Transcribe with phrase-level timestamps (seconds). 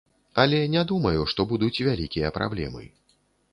[0.43, 2.83] Але не думаю, што будуць вялікія праблемы.